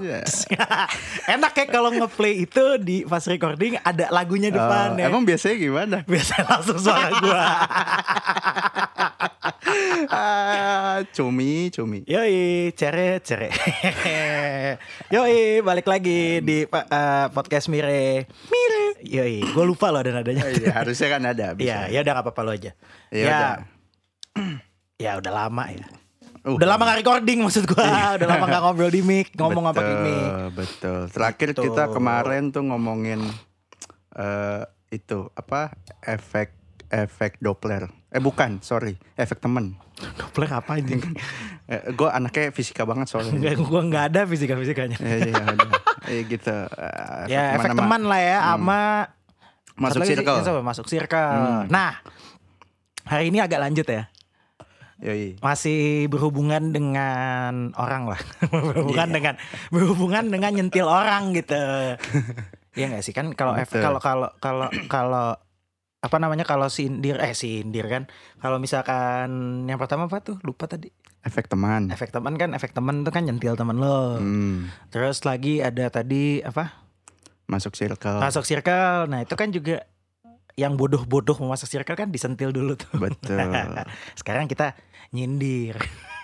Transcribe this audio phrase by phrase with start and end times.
[1.34, 5.06] Enak ya kalau ngeplay itu di pas recording ada lagunya depan Oh, ya.
[5.08, 5.96] Emang biasanya gimana?
[6.10, 7.44] Biasa langsung suara gua.
[10.10, 12.04] ah, cumi, cumi.
[12.06, 13.48] Yoi, cere, cere.
[15.14, 18.26] Yoi, balik lagi di eh, podcast Mire.
[18.50, 18.82] Mire.
[19.02, 20.46] Yoi, gue lupa loh ada nadanya.
[20.46, 21.46] Oh, iya, harusnya kan ada.
[21.58, 22.72] Iya, ya udah gak apa-apa lo aja.
[23.10, 23.52] Ya ya, udah.
[25.04, 25.86] ya udah lama ya.
[26.42, 28.18] Uh, Udah lama gak recording maksud gua.
[28.18, 30.18] Udah lama gak ngobrol di mic, ngomong apa betul, gini.
[30.52, 31.00] Betul.
[31.08, 31.64] Terakhir Betul.
[31.70, 33.22] kita kemarin tuh ngomongin
[34.12, 35.70] eh itu apa?
[36.00, 36.50] Efek
[36.90, 37.86] efek Doppler.
[38.10, 39.78] Eh bukan, sorry, efek temen.
[40.18, 41.00] Doppler apa anjing?
[41.62, 43.32] Eh, gue anaknya fisika banget soalnya.
[43.32, 44.98] Enggak, gua nggak ada fisika-fisikanya.
[44.98, 45.72] Iya iya udah.
[46.04, 46.56] Eh, gitu.
[47.30, 48.80] Ya, efek sama- teman lah ya sama
[49.78, 50.36] Masuk satu lagi sih, circle.
[50.42, 51.32] sama, masuk circle.
[51.32, 51.64] Hmm.
[51.70, 52.02] Nah,
[53.08, 54.10] hari ini agak lanjut ya.
[55.02, 55.34] Yoi.
[55.38, 58.20] Masih berhubungan dengan orang lah.
[58.70, 59.14] berhubungan Iya.
[59.14, 59.34] dengan
[59.68, 61.58] berhubungan dengan nyentil orang gitu.
[62.72, 65.28] Iya nggak sih kan kalau kalau kalau kalau kalau
[66.00, 69.28] apa namanya kalau sindir eh sindir kan kalau misalkan
[69.62, 70.88] yang pertama apa tuh lupa tadi
[71.20, 71.86] Efek teman.
[71.86, 76.40] efek teman kan efek teman tuh kan nyentil teman lo Hmm, terus lagi ada tadi
[76.40, 76.72] apa
[77.44, 78.16] masuk circle.
[78.18, 79.84] masuk circle nah itu kan juga
[80.52, 83.36] yang bodoh-bodoh mau masuk circle kan disentil dulu tuh Betul.
[84.18, 84.72] sekarang kita
[85.12, 85.76] nyindir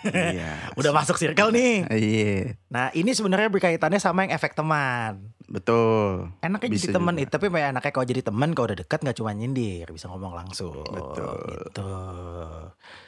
[0.04, 0.68] iya.
[0.80, 6.28] udah masuk circle nih Iya, nah ini sebenarnya berkaitannya sama yang efek teman betul.
[6.40, 9.16] enaknya Bisa jadi teman itu tapi kayak enaknya kalau jadi teman kalau udah dekat nggak
[9.16, 11.36] cuma nyindir bisa ngomong langsung Betul.
[11.48, 11.92] gitu.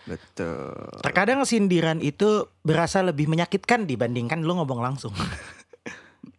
[0.07, 0.73] Betul.
[1.01, 5.13] terkadang sindiran itu berasa lebih menyakitkan dibandingkan lu ngomong langsung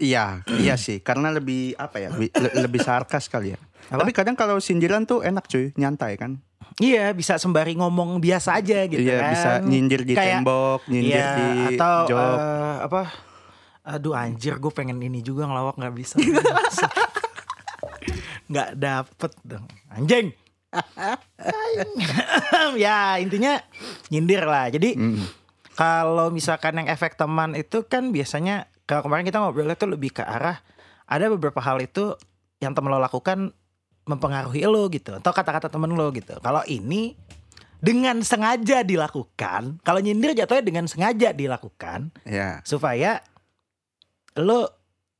[0.01, 0.97] Iya, iya sih.
[0.97, 2.09] Karena lebih apa ya?
[2.09, 3.59] Lebih, le- lebih sarkas kali ya.
[3.93, 4.01] Apa?
[4.01, 6.41] Tapi kadang kalau sindiran tuh enak cuy, nyantai kan.
[6.77, 9.29] Iya bisa sembari ngomong biasa aja gitu iya, kan.
[9.29, 11.45] bisa nyindir di Kayak- tembok, nyindir Iya, di
[11.75, 12.35] atau jok.
[12.37, 13.01] eh, apa
[13.81, 16.15] aduh anjir gue pengen ini juga ngelawak nggak bisa.
[18.45, 19.65] Nggak dapet dong.
[19.89, 20.27] Anjing.
[22.77, 23.57] Ya intinya
[24.07, 24.67] nyindir lah.
[24.67, 25.17] Jadi Mm,
[25.73, 30.21] kalau misalkan yang efek teman itu kan biasanya kalau kemarin kita ngobrolnya tuh lebih ke
[30.21, 30.59] arah
[31.05, 32.13] ada beberapa hal itu
[32.59, 33.51] yang temen lo lakukan
[34.03, 37.13] mempengaruhi lo gitu atau kata-kata temen lo gitu kalau ini
[37.77, 42.61] dengan sengaja dilakukan kalau nyindir jatuhnya dengan sengaja dilakukan ya.
[42.61, 43.21] supaya
[44.35, 44.69] lo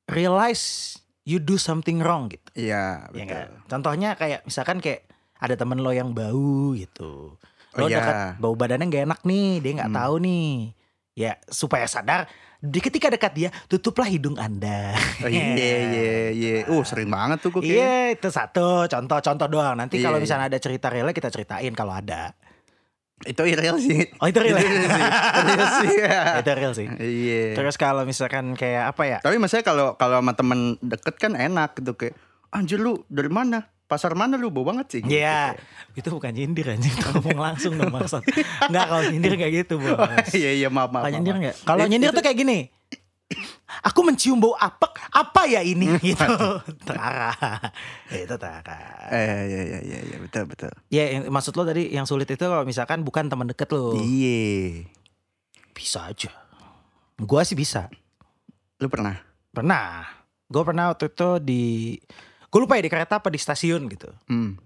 [0.08, 3.50] realize you do something wrong gitu Iya, ya betul.
[3.68, 5.06] contohnya kayak misalkan kayak
[5.36, 7.38] ada temen lo yang bau gitu
[7.72, 7.98] lo Oh, iya.
[7.98, 10.00] dekat bau badannya nggak enak nih dia nggak Hmm.
[10.00, 10.50] tahu nih
[11.14, 12.28] ya supaya sadar
[12.62, 16.54] di ketika dekat dia tutuplah hidung anda Oh, iya, iya, iya.
[16.70, 17.66] Uh, sering banget tuh gue.
[17.66, 20.24] Iya itu satu contoh-contoh doang nanti Iya, kalau iya.
[20.24, 22.38] misalnya ada cerita realnya kita ceritain kalau ada
[23.22, 24.14] Itu real sih.
[24.18, 24.58] oh itu real?
[24.58, 25.02] Itu real sih.
[25.42, 25.90] Real sih.
[25.98, 26.22] ya.
[26.42, 27.44] itu real sih Iya.
[27.54, 31.74] terus kalau misalkan kayak apa ya Tapi maksudnya kalau kalau sama temen deket kan enak
[31.82, 32.14] gitu kayak
[32.54, 33.66] anjir lu dari mana?
[33.92, 35.00] Pasar mana lu bau banget sih?
[35.04, 35.12] gitu.
[35.12, 35.60] Iya,
[35.92, 38.24] itu bukan nyindir anjing, itu ngomong langsung dong maksud.
[38.72, 40.32] Enggak kalau nyindir kayak gitu, Bos.
[40.32, 41.04] Iya iya maaf maaf.
[41.04, 41.56] Kalau nyindir enggak?
[41.68, 42.60] Kalau nyindir tuh kayak gini.
[43.84, 46.24] Aku mencium bau apek, apa ya ini gitu.
[46.88, 47.36] Terarah.
[48.08, 49.08] itu terarah.
[49.08, 50.72] Eh iya iya iya iya betul betul.
[50.88, 53.96] Ya, yang- maksud lo tadi yang sulit itu kalau misalkan bukan teman deket lo.
[53.96, 54.84] Iya.
[55.72, 56.32] Bisa aja.
[57.18, 57.88] Gua sih bisa.
[58.80, 59.20] Lu pernah?
[59.52, 60.08] Pernah.
[60.48, 61.64] Gue pernah waktu itu di
[62.52, 64.12] Gue lupa ya di kereta apa di stasiun gitu.
[64.28, 64.60] Hmm.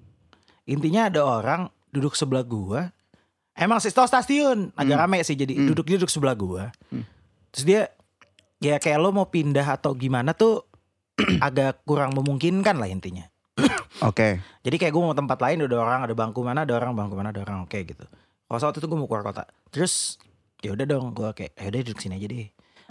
[0.65, 2.89] Intinya ada orang duduk sebelah gua.
[3.53, 5.03] Emang sih tau stasiun agak Hmm.
[5.05, 5.69] rame sih jadi Hmm.
[5.69, 6.73] duduk duduk sebelah gua.
[6.89, 7.05] Hmm.
[7.53, 7.81] Terus dia
[8.57, 10.65] ya kayak lo mau pindah atau gimana tuh
[11.39, 13.23] agak kurang memungkinkan lah intinya.
[14.03, 14.43] Oke.
[14.59, 17.31] Jadi kayak gue mau tempat lain ada orang ada bangku mana ada orang bangku mana
[17.31, 18.03] ada orang oke gitu.
[18.43, 19.47] Kalau saat itu gue mau keluar kota.
[19.71, 20.19] Terus
[20.59, 22.49] ya udah dong gue kayak ya udah duduk sini aja deh.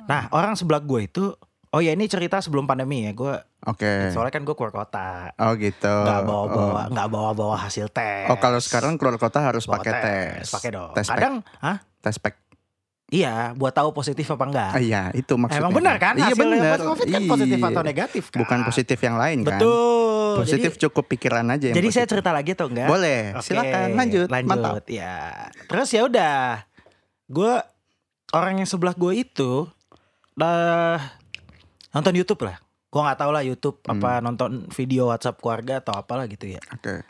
[0.08, 1.36] Nah orang sebelah gue itu
[1.74, 3.34] oh ya ini cerita sebelum pandemi ya gue
[3.66, 4.08] Oke.
[4.08, 5.90] soalnya kan gue keluar kota Oh gitu.
[5.90, 6.86] nggak bawa bawa Oh.
[6.88, 8.28] nggak bawa bawa hasil tes.
[8.28, 10.46] Oh kalau sekarang keluar kota harus pakai tes.
[10.48, 10.92] pakai dong.
[10.92, 11.16] Tes pack.
[11.16, 11.82] Kadang, hah?
[11.98, 12.34] Tes pack.
[13.06, 14.70] Iya, buat tahu positif apa enggak.
[14.70, 15.60] Ah, iya itu maksudnya.
[15.60, 16.14] Emang benar kan?
[16.14, 16.78] Iya benar.
[16.78, 17.30] COVID kan Iya.
[17.30, 18.38] positif atau negatif kan?
[18.40, 19.58] Bukan positif yang lain kan?
[19.58, 20.32] Betul.
[20.36, 22.12] Positif Jadi, cukup pikiran aja yang jadi saya positif.
[22.16, 22.88] cerita lagi atau enggak?
[22.88, 24.26] Boleh, Oke, silakan lanjut.
[24.26, 24.84] Lanjut, Mantap.
[24.88, 25.14] ya.
[25.64, 26.38] Terus ya udah,
[27.28, 27.52] gue
[28.30, 29.52] orang yang sebelah gue itu,
[30.34, 30.98] dah
[31.94, 32.58] nonton YouTube lah.
[32.90, 33.96] Gue nggak tahu lah YouTube Hmm.
[33.96, 36.62] apa nonton video WhatsApp keluarga atau apalah gitu ya.
[36.68, 37.02] Oke.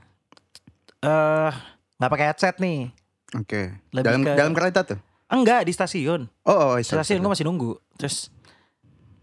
[1.01, 1.51] Eh,
[1.97, 2.89] nggak pakai headset nih.
[3.35, 3.77] Oke.
[3.91, 4.99] Lebih Dalam ke- dalam kereta tuh.
[5.27, 6.29] Enggak di stasiun.
[6.45, 7.77] Oh, oh Di stasiun gue masih nunggu.
[7.97, 8.31] Terus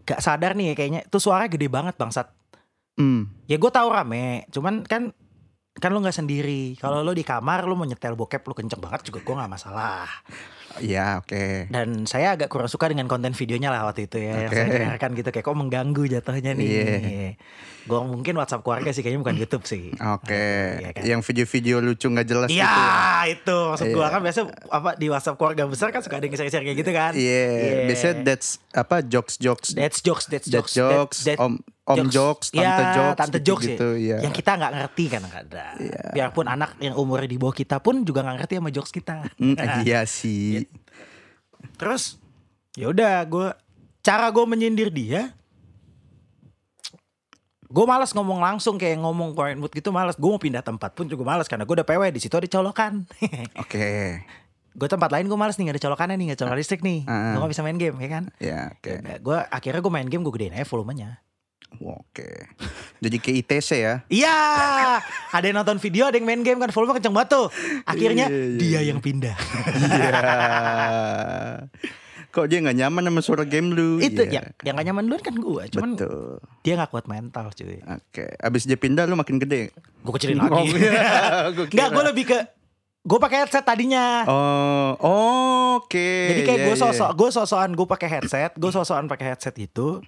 [0.02, 2.28] gak sadar nih kayaknya tuh suaranya gede banget bangsat.
[2.94, 3.30] Hmm.
[3.46, 5.14] Ya gue tahu rame, cuman kan
[5.72, 6.76] kan lu nggak sendiri.
[6.76, 10.04] Kalau lu di kamar lu mau nyetel bokep lu kenceng banget juga gua nggak masalah.
[10.72, 11.68] Iya, oke.
[11.68, 14.48] Dan saya agak kurang suka dengan konten videonya lah waktu itu ya.
[14.48, 14.56] Yang Oke.
[14.56, 16.64] saya dengarkan gitu kayak kok mengganggu jatuhnya nih.
[16.64, 17.30] Iya.
[17.84, 19.92] Gue mungkin WhatsApp keluarga sih kayaknya bukan YouTube sih.
[19.92, 20.80] Oke.
[20.80, 21.02] Iya kan?
[21.04, 22.80] Yang video-video lucu nggak jelas Iya gitu.
[22.80, 23.20] ya.
[23.28, 24.08] itu maksud gua Iya.
[24.08, 24.40] kan biasa
[24.70, 27.12] apa di WhatsApp keluarga besar kan suka ada yang share-share kayak gitu kan.
[27.12, 27.44] Iya,
[27.84, 29.76] biasanya that's apa jokes-jokes.
[29.76, 33.38] That's jokes, that's That's jokes, jokes, that- that om om jokes, tante Ya, jokes, tante
[33.40, 34.16] jokes gitu-gitu, ya.
[34.16, 34.16] iya.
[34.22, 35.74] Yang kita nggak ngerti kan kadang.
[36.10, 39.14] Biarpun anak yang umurnya di bawah kita pun juga nggak ngerti sama jokes kita.
[39.34, 40.62] Hmm, iya sih.
[41.74, 42.22] Terus
[42.72, 43.48] ya udah gue
[44.00, 45.30] cara gue menyindir dia
[47.64, 51.04] gue malas ngomong langsung kayak ngomong point mood gitu malas gue mau pindah tempat pun
[51.04, 53.08] juga malas karena gue udah PW di situ ada colokan
[53.62, 54.20] Oke.
[54.72, 57.32] gue tempat lain gue malas nih gak ada colokannya nih gak colokan listrik nih Ah.
[57.32, 58.92] gue gak bisa main game ya kan Ya, oke.
[59.18, 61.20] gue akhirnya gue main game gue gedein aja volumenya
[61.80, 62.50] Oke.
[62.98, 63.94] Jadi ke ITC ya.
[64.06, 64.36] Iya,
[65.30, 67.46] ada yang nonton video, ada yang main game kan, volume kenceng banget tuh.
[67.82, 68.80] Akhirnya Iya, iya, dia iya.
[68.88, 69.36] yang pindah.
[69.72, 70.22] Iya.
[72.28, 74.00] Kok dia nggak nyaman sama suara game lu?
[74.00, 74.40] Itu Iya.
[74.40, 76.40] yang yang gak nyaman duluan kan gue, cuman Betul.
[76.64, 77.76] dia gak kuat mental cuy.
[77.84, 78.24] Oke.
[78.40, 79.68] Abis dia pindah lu makin gede.
[80.00, 80.72] Gue kecilin Oh, lagi.
[80.72, 81.52] iya.
[81.76, 82.38] Gua gue lebih ke
[83.02, 84.24] gue pakai headset tadinya.
[84.24, 84.96] Oh,
[85.76, 86.08] oke.
[86.30, 90.00] Jadi kayak Iya, gue sosok, gue sosokan gue pakai headset, gue sosokan pakai headset itu.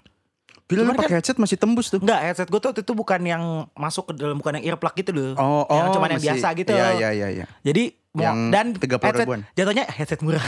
[0.65, 2.01] Bila lu Cuman kan- pakai headset masih tembus tuh.
[2.01, 3.43] Enggak, headset gue tuh waktu itu bukan yang
[3.77, 5.33] masuk ke dalam, bukan yang earplug gitu loh.
[5.37, 6.73] Oh, yang oh, cuman yang masih- biasa gitu.
[6.73, 7.47] Iya, iya, iya, iya.
[7.61, 9.41] Jadi Yang dan 30 headset ribuan.
[9.53, 10.45] jatuhnya headset murah.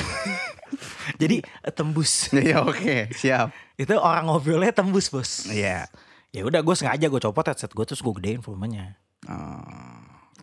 [1.22, 1.36] Jadi
[1.74, 2.30] tembus.
[2.32, 3.50] Iya, oke, siap.
[3.76, 5.46] itu orang ngobrolnya tembus bos.
[5.50, 5.86] Iya.
[6.32, 8.96] Ya udah gue sengaja gue copot headset gue terus gue gedein volumenya.
[9.28, 9.60] Oh.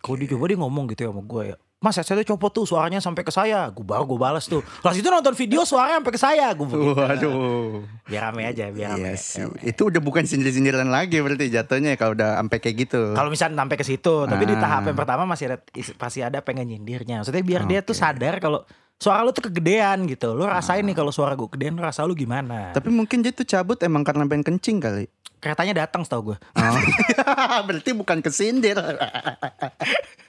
[0.03, 1.57] Kalau dia coba dia ngomong gitu ya sama gue ya.
[1.83, 3.67] Mas headsetnya copot tuh suaranya sampai ke saya.
[3.67, 4.63] Gue baru gue balas tuh.
[4.79, 6.47] Pas itu nonton video suaranya sampai ke saya.
[6.55, 6.95] Gue begitu.
[6.95, 7.83] Waduh.
[8.07, 9.11] Biar rame aja, biar rame.
[9.11, 9.43] Iya sih.
[9.59, 13.11] Itu udah bukan sindir-sindiran lagi berarti jatuhnya kalau udah sampai kayak gitu.
[13.11, 14.61] Kalau misalnya sampai ke situ, tapi di Ah.
[14.63, 15.57] tahap yang pertama masih ada
[15.99, 17.19] pasti ada pengen nyindirnya.
[17.19, 18.63] Maksudnya biar dia tuh sadar kalau
[18.95, 20.31] suara lu tuh kegedean gitu.
[20.31, 22.71] Lu rasain nih kalau suara gue gedean, lu rasa lu gimana?
[22.71, 25.11] Tapi mungkin dia tuh cabut emang karena pengen kencing kali.
[25.43, 26.37] Keretanya datang setahu gue.
[26.55, 26.79] Oh.
[27.67, 28.79] berarti bukan kesindir.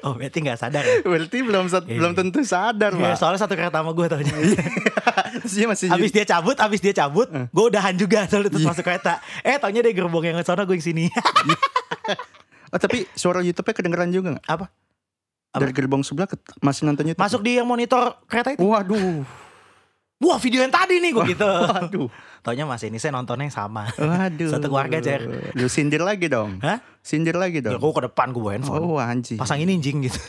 [0.00, 1.00] Oh berarti nggak sadar ya?
[1.02, 3.16] berarti belum sat- belum tentu sadar, Iya, Pak.
[3.16, 7.46] soalnya satu kereta sama gue tau dia masih Abis dia cabut, abis dia cabut, Eh.
[7.46, 8.54] gue udahan juga soalnya Iya.
[8.54, 9.12] terus masuk kereta.
[9.40, 11.04] Eh taunya dia gerbong yang sana gue yang sini.
[12.68, 14.44] Oh, tapi suara YouTube-nya kedengeran juga gak?
[14.46, 14.66] Apa?
[15.48, 15.58] Apa?
[15.58, 17.22] Dari gerbong sebelah ke- masih nonton YouTube.
[17.22, 18.60] Masuk di yang monitor kereta itu.
[18.60, 19.24] Waduh.
[20.18, 21.46] Wah video yang tadi nih gue gitu.
[21.70, 22.10] Waduh.
[22.42, 23.86] Taunya mas ini saya nontonnya yang sama.
[23.94, 24.50] Waduh.
[24.50, 25.22] Satu keluarga, Cer.
[25.54, 26.58] Lu sindir lagi dong.
[26.58, 26.82] Hah?
[26.98, 27.78] Sindir lagi Ya dong.
[27.78, 28.82] gue ke depan gue bawa handphone.
[28.82, 29.38] Oh, anjing.
[29.38, 30.18] Pasang ini anjing gitu.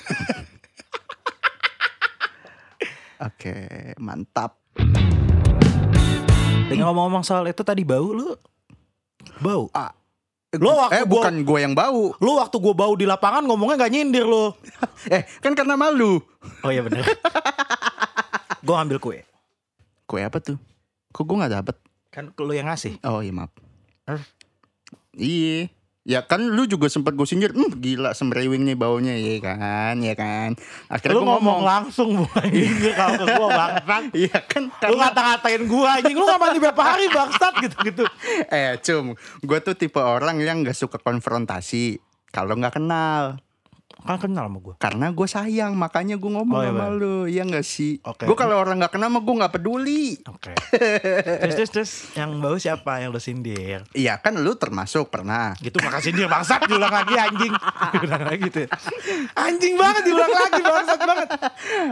[3.20, 3.56] Oke,
[3.98, 4.62] mantap.
[6.70, 8.32] Dengan ngomong-ngomong soal itu tadi bau lu.
[9.42, 9.68] Bau.
[9.74, 9.90] Ah.
[10.50, 12.14] Lu waktu eh, gua- bukan gue yang bau.
[12.16, 14.54] Lu waktu gue bau di lapangan ngomongnya gak nyindir lu.
[15.10, 16.20] Eh, kan karena malu.
[16.62, 17.08] Oh iya bener.
[18.60, 19.24] gue ambil kue.
[20.10, 20.58] Kue apa tuh?
[21.14, 21.76] Kok gue gak dapet?
[22.10, 22.98] Kan lu yang ngasih.
[23.06, 23.54] Oh iya maaf.
[24.10, 24.22] Eh.
[25.14, 25.70] Iya.
[26.10, 30.18] Ya kan lu juga sempat gue sindir, hmm, gila semrewing nih baunya ya kan, ya
[30.18, 30.58] kan.
[30.90, 34.04] Akhirnya Lu gua ngomong langsung bukan nyindir kalau ke gue bangsat.
[34.18, 36.16] Iya kan Lu ngata-ngatain gue anjing.
[36.18, 38.10] Lu gak mandi berapa hari bangsat gitu-gitu.
[38.58, 39.14] eh cum,
[39.46, 42.02] gue tuh tipe orang yang gak suka konfrontasi
[42.34, 43.38] kalau nggak kenal.
[44.00, 44.74] Kan kenal sama gue.
[44.80, 48.00] Karena gue sayang, makanya gue ngomong Oh, iya, sama lu, iya gak sih?
[48.02, 48.24] Oke.
[48.24, 50.18] Gue kalau orang nggak kenal mah gue nggak peduli.
[50.26, 50.56] Oke.
[51.44, 53.84] terus terus terus yang bau siapa yang lu sindir?
[53.92, 55.52] Iya kan lu termasuk pernah.
[55.60, 57.54] Gitu makasih sindir bangsat diulang lagi anjing.
[58.00, 58.68] diulang lagi tuh.
[59.36, 61.28] Anjing banget diulang lagi bangsat banget.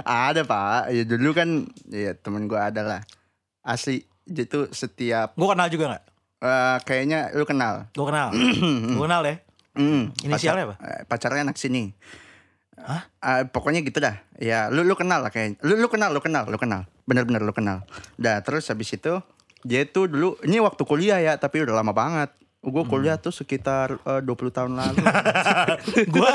[0.01, 1.49] Ada pak, ya dulu kan,
[1.87, 3.01] ya temen gue ada lah.
[3.61, 6.03] Asli, dia tuh setiap, Gue kenal juga gak?
[6.37, 7.91] eh, kayaknya lu kenal.
[7.91, 8.31] Gue kenal.
[8.95, 9.35] Gue kenal ya.
[9.77, 11.93] Hmm, Inisialnya pacar- eh, Pacarnya anak sini.
[12.77, 13.05] Hah?
[13.19, 14.17] Eh, pokoknya gitu dah.
[14.37, 15.57] Ya, lu lu kenal lah kayaknya.
[15.61, 16.85] Lu lu kenal, lu kenal, lu kenal.
[17.05, 17.85] Bener-bener lu kenal.
[18.15, 19.17] Dah, terus habis itu
[19.61, 22.29] dia tuh dulu ini waktu kuliah ya, tapi udah lama banget.
[22.57, 22.89] Gue Hmm.
[22.89, 24.97] kuliah tuh sekitar eh, 20 tahun lalu.
[26.13, 26.29] Gue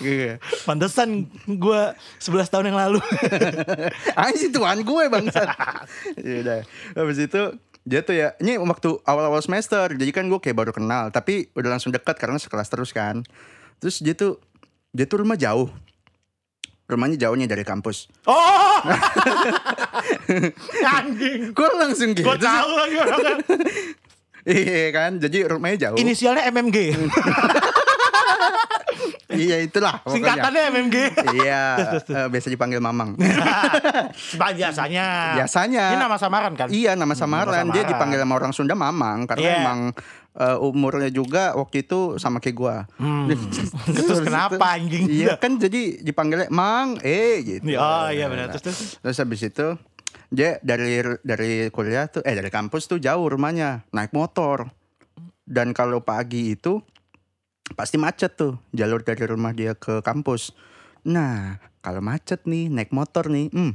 [0.00, 0.38] Iya.
[0.64, 1.80] pantesan gue
[2.18, 3.00] 11 tahun yang lalu.
[4.20, 5.48] Anjir tuan gue bangsat.
[6.26, 6.60] ya udah.
[6.94, 7.42] Habis itu
[7.84, 11.76] dia tuh ya, ini waktu awal-awal semester, jadi kan gue kayak baru kenal, tapi udah
[11.76, 13.24] langsung dekat karena sekelas terus kan.
[13.80, 14.36] Terus dia tuh,
[14.92, 15.72] dia tuh rumah jauh.
[16.90, 18.10] Rumahnya jauhnya dari kampus.
[18.26, 18.82] Oh,
[20.98, 21.54] anjing.
[21.54, 22.26] Gue langsung gitu.
[22.26, 23.36] Gue tahu lagi orangnya.
[24.40, 26.00] Iya kan, jadi rumahnya jauh.
[26.00, 26.96] Inisialnya MMG.
[29.30, 30.02] Iya itulah.
[30.02, 30.14] pokoknya.
[30.18, 30.96] Singkatannya MMG.
[31.38, 31.62] Iya,
[32.18, 33.14] eh, biasa dipanggil Mamang.
[34.58, 35.06] Biasanya.
[35.38, 35.84] Biasanya.
[35.94, 36.68] Ini nama samaran kan?
[36.70, 37.66] Iya nama samaran.
[37.66, 39.56] nama Dia dipanggil sama orang Sunda Mamang karena Iya.
[39.62, 39.80] emang
[40.30, 42.76] eh, umurnya juga waktu itu sama kayak gua.
[42.98, 43.30] Hmm.
[43.96, 45.06] Terus kenapa anjing?
[45.06, 47.66] Iya kan jadi dipanggilnya Mang, eh gitu.
[47.74, 48.78] Oh iya benar terus terus.
[48.98, 49.66] Terus habis itu
[50.30, 54.70] dia dari dari kuliah tuh eh dari kampus tuh jauh rumahnya, naik motor.
[55.42, 56.78] Dan kalau pagi itu
[57.72, 60.52] pasti macet tuh jalur dari rumah dia ke kampus.
[61.02, 63.72] Nah, kalau macet nih naik motor nih, hmm,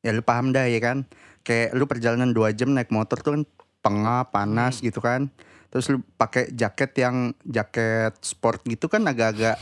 [0.00, 1.06] ya lu paham dah ya kan.
[1.40, 3.42] Kayak lu perjalanan dua jam naik motor tuh kan
[3.80, 5.30] pengap, panas gitu kan.
[5.68, 9.56] Terus lu pakai jaket yang jaket sport gitu kan agak-agak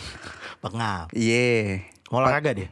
[0.58, 1.12] Pengap.
[1.12, 1.84] iya.
[2.08, 2.68] Mau olahraga dia?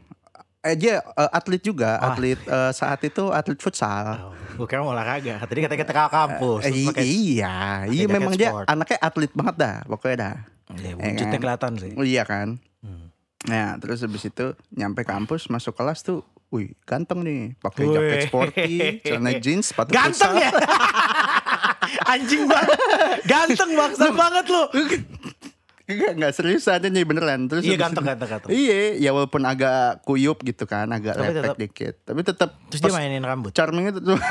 [0.62, 2.06] Eh dia eh, atlet juga, Oh.
[2.08, 4.30] atlet eh, saat itu atlet futsal.
[4.30, 5.42] Oh, gue kira olahraga.
[5.42, 6.60] Tadi katanya kita ke kampus.
[6.62, 7.54] Eh, terus pakai- iya,
[7.84, 8.66] iya jaket memang dia sport.
[8.66, 10.34] anaknya atlet banget dah, pokoknya dah.
[10.74, 11.40] Ya, Eh, wujudnya kan?
[11.40, 11.92] kelihatan sih.
[11.92, 12.56] Oh, iya kan.
[12.78, 13.10] Hmm.
[13.44, 18.70] Nah, terus habis itu nyampe kampus masuk kelas tuh, wih ganteng nih, pakai jaket sporty,
[19.00, 20.50] celana jeans, sepatu Ganteng ya?
[22.12, 22.78] Anjing banget.
[23.24, 24.62] Ganteng bangsa banget lu.
[25.82, 27.46] Enggak, enggak seriusan ini beneran.
[27.46, 28.48] Terus Iya ganteng ganteng ganteng.
[28.48, 31.94] Iya, ya walaupun agak kuyup gitu kan, agak Tapi lepek tetap- dikit.
[32.00, 33.50] Tapi tetap Terus dia mainin rambut.
[33.50, 34.14] charmingnya tuh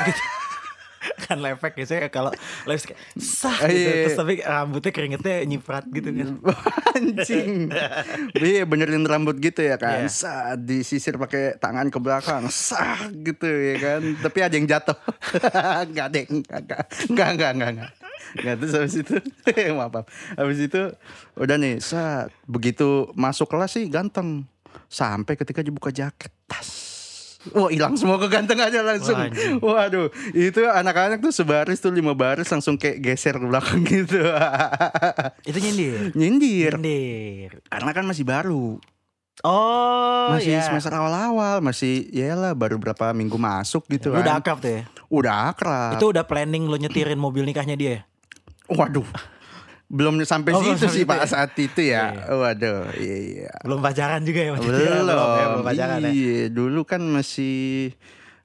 [1.32, 2.30] kan lepek biasanya kalau
[2.68, 3.80] lipstick kayak sah Ah, gitu.
[3.80, 3.92] iya.
[4.04, 6.28] Terus tapi rambutnya keringetnya nyiprat gitu kan.
[6.96, 7.50] anjing.
[8.36, 10.04] Iya benerin rambut gitu ya kan.
[10.04, 10.12] Iya.
[10.12, 14.00] Saat disisir pakai tangan ke belakang, sah gitu ya kan.
[14.20, 14.98] Tapi ada yang jatuh.
[15.88, 17.70] Enggak deh, enggak enggak enggak enggak enggak.
[17.72, 17.90] enggak.
[18.32, 19.14] Nggak, terus habis itu
[19.76, 20.06] maaf, maaf.
[20.36, 20.82] Habis itu
[21.36, 24.44] udah nih, saat begitu masuk kelas sih ganteng.
[24.88, 26.91] Sampai ketika dibuka jaket, tas.
[27.50, 29.18] Wah hilang semua kegantengannya langsung.
[29.58, 29.90] Wah.
[29.90, 34.22] Waduh, itu anak-anak tuh sebaris tuh lima baris langsung kayak geser ke belakang gitu.
[35.42, 36.14] Itu nyindir.
[36.14, 36.72] Nyindir.
[36.78, 37.50] Nyindir.
[37.66, 38.78] Karena kan masih baru.
[39.42, 40.62] Oh masih iya.
[40.62, 44.44] semester awal-awal, masih ya lah baru berapa minggu masuk gitu udah kan.
[44.44, 44.82] akrab tuh ya.
[45.10, 45.98] Udah akrab.
[45.98, 47.90] Itu udah planning lo nyetirin mobil nikahnya dia.
[47.90, 48.00] ya?
[48.70, 49.08] Waduh.
[49.92, 51.26] Belum sampai Oh, belum situ sih Pak ya?
[51.28, 52.16] saat itu ya.
[52.16, 53.50] Iya, Waduh, iya iya.
[53.60, 54.90] Belum pacaran juga ya waktu itu ya?
[54.90, 56.10] Belum, Belum, ya, belum pacaran ya.
[56.10, 57.92] Iya, dulu kan masih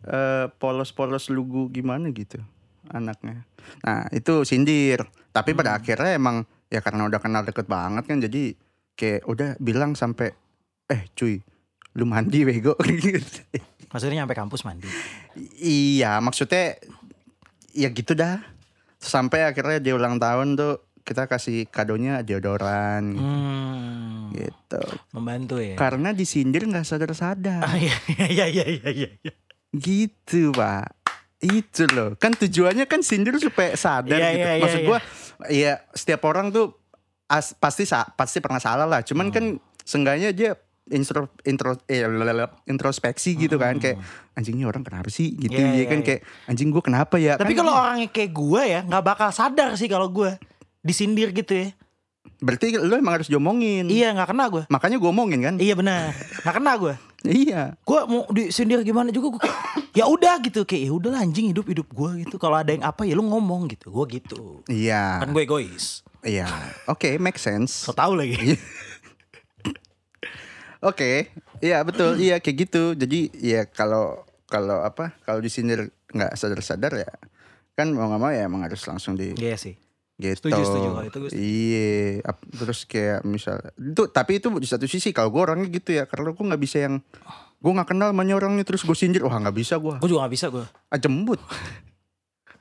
[0.03, 2.43] eh, polos-polos lugu gimana gitu
[2.87, 3.47] anaknya.
[3.81, 5.07] Nah, itu sindir.
[5.31, 5.79] Tapi pada Hmm.
[5.79, 6.35] akhirnya emang
[6.67, 8.51] ya karena udah kenal deket banget kan jadi
[8.93, 10.35] kayak udah bilang sampai
[10.85, 11.39] eh cuy,
[11.93, 13.23] lu mandi bego gitu.
[13.91, 14.87] Maksudnya nyampe kampus mandi.
[15.57, 16.75] Iya, maksudnya
[17.71, 18.43] ya gitu dah.
[18.97, 24.35] Sampai akhirnya di ulang tahun tuh kita kasih kadonya deodoran Hmm.
[24.35, 24.83] gitu.
[25.15, 25.79] Membantu ya.
[25.79, 27.63] Karena disindir nggak sadar-sadar.
[27.63, 27.95] Ah, iya
[28.27, 29.09] iya iya iya iya.
[29.17, 29.31] iya.
[29.71, 30.91] Gitu, Pak.
[31.39, 32.13] Itu loh.
[32.15, 34.41] Kan tujuannya kan sindir supaya sadar Iya, gitu.
[34.41, 34.85] iya, iya, Maksud iya.
[34.85, 34.99] gua
[35.47, 36.75] ya setiap orang tuh
[37.25, 38.99] as- pasti sa- pasti pernah salah lah.
[38.99, 39.61] Cuman kan Hmm.
[39.79, 40.51] seenggaknya dia
[40.87, 42.07] intro intro eh,
[42.65, 43.99] introspeksi gitu kan kayak
[44.33, 45.67] anjing ini orang kenapa sih gitu Hmm.
[45.67, 46.05] Iya, ya iya, kan iya.
[46.05, 49.75] kayak anjing gua kenapa ya Tapi Kan kalau orangnya kayak gue ya nggak bakal sadar
[49.75, 50.31] sih kalau gue
[50.87, 51.67] disindir gitu ya.
[52.37, 54.63] berarti lu emang harus diomongin Iya nggak kena gue.
[54.67, 56.11] makanya gua omongin kan Iya benar.
[56.43, 56.93] Nggak kena gue.
[57.25, 59.43] iya Gue mau disindir gimana juga gue
[59.91, 62.35] ya udah gitu kayak ya udah anjing hidup hidup gue gitu.
[62.37, 63.89] Kalau ada yang apa ya lu ngomong gitu.
[63.89, 64.61] Gue gitu.
[64.67, 66.03] iya Kan gue egois.
[66.21, 66.45] iya
[66.85, 68.55] oke make sense So tau lagi.
[70.77, 72.93] Oke, iya betul, iya kayak gitu.
[72.93, 77.09] Jadi ya kalau kalau apa kalau disindir nggak sadar-sadar ya
[77.73, 79.73] kan mau nggak mau ya emang harus langsung di Iya sih.
[80.17, 80.33] Gitu.
[80.43, 80.87] Setuju, setuju.
[80.89, 81.41] Kalau itu gue setuju.
[81.41, 81.87] Iya,
[82.23, 86.03] ap- terus kayak misal itu tapi itu di satu sisi kalau gue orangnya gitu ya
[86.03, 86.97] karena gue nggak bisa yang
[87.57, 90.33] gue nggak kenal sama orangnya terus gue sindir wah nggak bisa gue Gue juga gak
[90.33, 90.65] bisa gue.
[90.65, 91.41] ah, jembut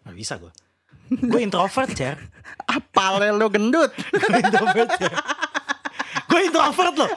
[0.03, 0.53] Gak bisa gue.
[1.11, 2.17] Gue introvert Cer.
[2.77, 5.13] apa lo gendut Gue introvert Cer.
[6.27, 7.11] Gue introvert loh.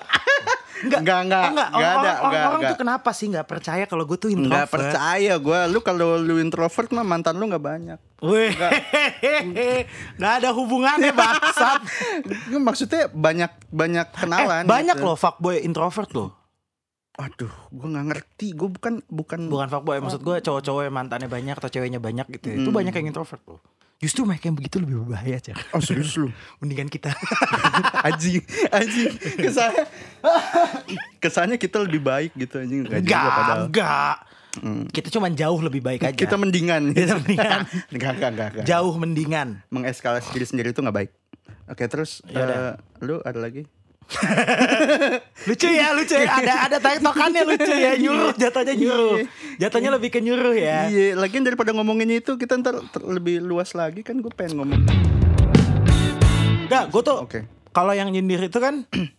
[0.80, 1.68] Enggak, Enggak, enggak, Oh, enggak.
[1.70, 2.70] enggak ada, Orang, enggak, orang, enggak.
[2.70, 4.54] tuh kenapa sih nggak percaya kalau gue tuh introvert?
[4.56, 8.52] nggak percaya gue lu kalau lu introvert mah mantan lu nggak banyak Wih,
[10.20, 11.80] nggak ada hubungannya bangsat.
[12.68, 15.08] maksudnya banyak banyak kenalan eh, banyak gitu.
[15.08, 16.36] loh fuckboy introvert loh.
[17.16, 18.48] Aduh, gue nggak ngerti.
[18.56, 19.48] Gue bukan bukan.
[19.48, 22.46] Bukan fuckboy, maksud gue cowok-cowok yang mantannya banyak atau ceweknya banyak gitu.
[22.48, 22.56] ya.
[22.60, 22.78] Itu Hmm.
[22.80, 23.60] banyak yang introvert loh.
[24.00, 25.60] Justru mereka yang begitu lebih berbahaya, Cer.
[25.76, 26.32] Oh serius lu?
[26.64, 27.12] Mendingan kita.
[28.00, 28.40] Anjing,
[28.72, 29.12] anjing.
[29.36, 29.84] Kesannya,
[31.20, 32.88] kesannya kita lebih baik gitu anjing.
[32.88, 34.16] Nggak juga Enggak,
[34.58, 34.90] enggak.
[34.90, 36.18] Kita cuma jauh lebih baik aja.
[36.18, 36.90] Kita mendingan.
[36.92, 37.60] Kita mendingan.
[37.94, 38.66] enggak, enggak, enggak, enggak.
[38.66, 39.48] jauh mendingan.
[39.70, 41.12] Mengeskalasi diri sendiri itu nggak baik.
[41.70, 42.82] Oke, terus Yaudah.
[42.82, 43.70] eh, lu ada lagi?
[45.48, 46.26] Lucu ya, lucu ya.
[46.42, 49.22] Ada ada tektokannya lucu ya, nyuruh jatuhnya nyuruh.
[49.62, 50.90] Jatuhnya lebih ke nyuruh ya.
[50.90, 54.82] Iya, lagian daripada ngomongin itu kita ntar lebih luas lagi kan gue pengen ngomong.
[56.66, 57.40] Enggak, gue tuh Oke.
[57.70, 58.86] kalau yang nyindir itu kan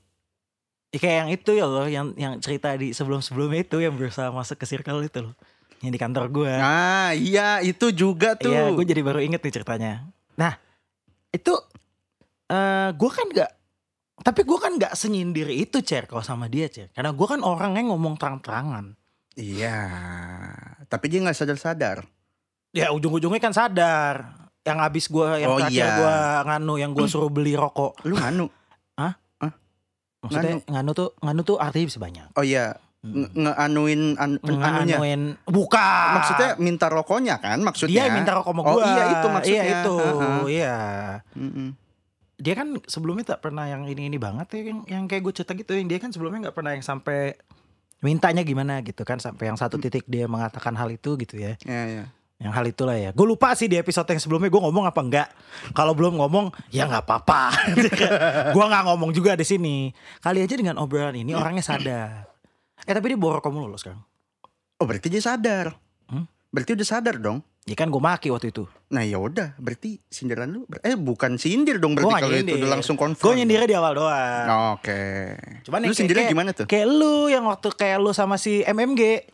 [0.91, 4.59] ya kayak yang itu ya loh, yang yang cerita di sebelum-sebelumnya itu yang berusaha masuk
[4.59, 5.35] ke circle itu loh.
[5.81, 6.53] Yang di kantor gue.
[6.53, 8.51] Nah, iya itu juga tuh.
[8.51, 10.05] Iya, gue jadi baru inget nih ceritanya.
[10.35, 10.53] Nah,
[11.31, 11.55] itu
[12.47, 13.51] eh gue kan nggak
[14.21, 17.89] tapi gue kan nggak senyindir itu cer kalau sama dia cer karena gue kan orangnya
[17.89, 18.93] ngomong terang-terangan
[19.33, 19.79] Iya.
[20.85, 22.03] Tapi dia nggak sadar-sadar.
[22.71, 24.15] ya ujung-ujungnya kan sadar
[24.61, 25.97] yang habis gue yang Oh, terakhir iya.
[25.97, 28.47] gue nganu yang gue suruh beli rokok Lu nganu.
[30.21, 30.91] Maksudnya nganu.
[30.93, 32.29] tuh nganu tuh artinya bisa banyak.
[32.35, 32.77] Oh iya.
[33.01, 35.01] Nge- Ngeanuin an, anunya.
[35.01, 36.09] nganuin bukan.
[36.15, 38.05] Maksudnya minta rokoknya kan maksudnya.
[38.05, 39.63] dia minta rokok sama Oh gue iya itu maksudnya.
[39.63, 39.97] iya itu.
[40.47, 40.77] Iya.
[42.37, 45.53] Dia kan sebelumnya tak pernah yang ini ini banget ya yang, yang kayak gue cerita
[45.53, 45.73] gitu.
[45.73, 47.37] Yang dia kan sebelumnya nggak pernah yang sampai
[48.01, 51.57] mintanya gimana gitu kan sampai yang satu titik dia mengatakan hal itu gitu ya.
[51.65, 52.05] Iya iya.
[52.41, 55.29] Yang hal itulah ya gue lupa sih di episode yang sebelumnya gue ngomong apa enggak
[55.71, 57.53] kalau belum ngomong ya nggak apa-apa
[58.57, 62.25] gue nggak ngomong juga di sini kali aja dengan obrolan ini orangnya sadar
[62.81, 64.01] eh tapi dia borok kamu loh sekarang
[64.81, 65.77] Oh berarti dia sadar.
[66.07, 66.25] Hmm?
[66.49, 67.45] Berarti udah sadar dong.
[67.63, 71.77] ya kan gue maki waktu itu Nah ya udah, berarti sindiran lu eh bukan sindir
[71.77, 73.37] dong Gue berarti kalau itu udah langsung gue confirm.
[73.37, 75.37] nyindirnya di awal doang Oke.
[75.63, 76.65] Cuman yang lu sindirnya kayak- gimana tuh?
[76.65, 79.29] Kayak lu yang waktu kayak lu sama si MMG.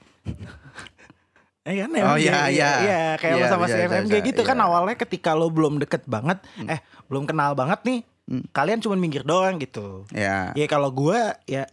[1.67, 2.71] Eh kan Oh, MMG, iya, iya.
[2.79, 4.65] Iya kayak lu Iya, sama si iya, iya, MMG iya, gitu kan iya.
[4.65, 8.43] awalnya ketika lu belum deket banget Eh belum kenal banget nih Hmm.
[8.51, 10.51] Kalian cuma minggir doang gitu Ya.
[10.51, 11.71] Ya kalau gua ya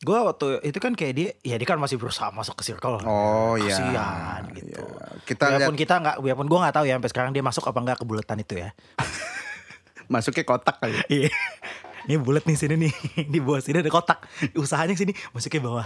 [0.00, 3.52] Gua waktu itu kan kayak dia Ya dia kan masih berusaha masuk ke circle Oh
[3.56, 3.68] iya.
[3.68, 5.20] Kasian gitu Iya.
[5.28, 7.98] Kita Biarpun kita nggak, biarpun gua nggak tahu ya sampai sekarang dia masuk apa enggak
[8.00, 8.72] ke buletan itu ya.
[10.12, 10.96] masuknya kotak kali.
[11.06, 11.28] Iya.
[12.08, 12.92] Ini bulat nih sini nih.
[13.32, 14.24] Di bawah sini ada kotak.
[14.56, 15.84] Usahanya sini masuknya bawah.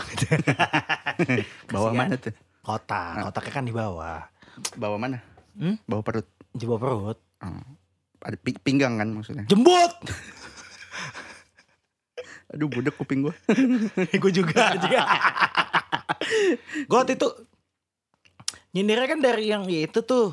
[1.75, 1.99] Bawah Kasihan.
[1.99, 2.31] mana tuh?
[2.65, 4.25] Kotak, kotaknya kan di bawah.
[4.81, 5.21] Bawah mana?
[5.53, 5.77] Hmm?
[5.85, 6.25] Bawah perut.
[6.57, 7.21] Di bawah perut.
[7.45, 7.61] Oh.
[8.25, 9.45] Ada pi- pinggang kan maksudnya.
[9.45, 9.93] Jembut.
[12.57, 13.37] Aduh budek kuping gua.
[14.23, 15.05] gue juga juga.
[16.89, 17.29] gue waktu itu
[18.73, 20.33] nyindirnya kan dari yang itu tuh.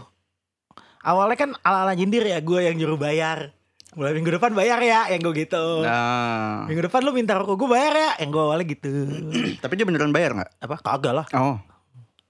[1.04, 3.52] Awalnya kan ala-ala nyindir ya gue yang nyuruh bayar.
[3.92, 5.84] Mulai minggu depan bayar ya yang gue gitu.
[5.84, 6.64] Nah.
[6.70, 8.88] Minggu depan lu minta rokok gue bayar ya yang gue awalnya gitu.
[9.66, 10.64] Tapi dia beneran bayar nggak?
[10.64, 10.80] Apa?
[10.80, 11.28] Kagak lah.
[11.36, 11.60] Oh.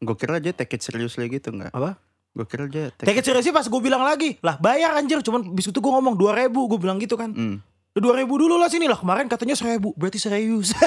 [0.01, 1.71] Gue kira aja take it seriously gitu nggak?
[1.71, 2.01] Apa?
[2.31, 5.51] Gue kira aja Take it serius sih pas gue bilang lagi Lah bayar anjir Cuman
[5.51, 7.59] bis itu gue ngomong 2000 Gue bilang gitu kan Hmm.
[7.91, 10.71] Dua ribu dulu lah sini lah Kemarin katanya seribu Berarti serius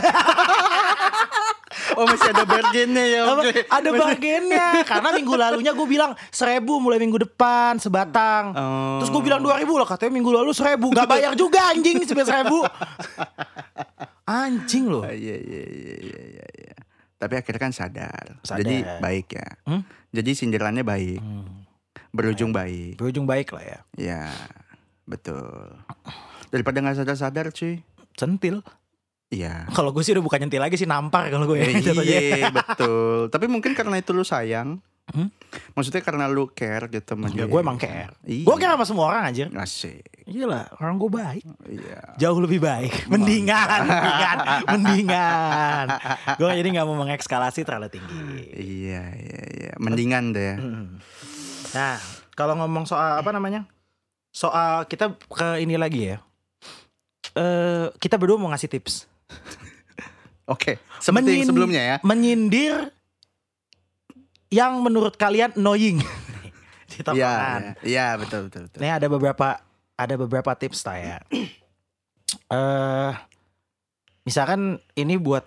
[1.95, 3.21] Oh masih ada bargainnya ya.
[3.69, 8.99] Ada bargainnya Karena minggu lalunya gue bilang Seribu mulai minggu depan Sebatang Oh.
[8.99, 12.25] Terus gue bilang dua ribu lah Katanya minggu lalu seribu Gak bayar juga anjing Sebelas
[12.25, 12.65] seribu
[14.25, 16.47] Anjing loh Ah, Iya iya iya iya iya.
[16.57, 16.74] iya.
[17.25, 18.25] Tapi akhirnya kan sadar.
[18.45, 18.61] Sadar.
[18.61, 19.49] Jadi baik ya.
[19.65, 19.83] Hmm?
[20.13, 21.47] Jadi sindirannya baik, hmm.
[22.13, 23.01] berujung baik.
[23.01, 24.25] Berujung baik lah ya Ya,
[25.09, 25.73] betul.
[26.53, 27.81] Daripada nggak sadar-sadar cuy.
[28.15, 28.63] Centil
[29.35, 29.67] Iya.
[29.75, 33.27] Kalau gue sih udah bukan nyentil lagi sih Nampar kalau gue iya betul.
[33.33, 34.79] Tapi mungkin karena itu lu sayang.
[35.07, 35.29] Hmm?
[35.73, 37.47] Maksudnya karena lu care gitu sama Ya dia.
[37.47, 38.43] gue emang care Iya.
[38.43, 40.01] Gue care sama semua orang anjir Asik.
[40.25, 42.01] Iya lah orang gue baik Iya.
[42.17, 44.37] Jauh lebih baik Mendingan Mendingan
[44.67, 45.87] Mendingan
[46.35, 48.17] Gue jadi gak mau mengekskalasi terlalu tinggi
[48.55, 49.73] Iya iya iya.
[49.77, 50.57] Mendingan deh.
[50.57, 50.97] Hmm.
[51.71, 52.01] Nah
[52.33, 53.69] kalau ngomong soal apa namanya
[54.31, 56.19] Soal kita ke ini lagi ya
[57.35, 59.05] eh Kita berdua mau ngasih tips
[60.47, 60.77] Oke.
[60.99, 61.97] Seperti yang Menyin- sebelumnya ya.
[62.01, 62.93] Menyindir
[64.55, 65.99] Yang menurut kalian annoying
[66.91, 68.79] Di Iya, tongkrongan iya, iya betul betul betul.
[68.79, 69.47] Ini ada beberapa
[69.95, 71.19] ada beberapa tips lah ya.
[72.47, 73.13] Eh
[74.23, 74.61] misalkan
[74.95, 75.45] ini buat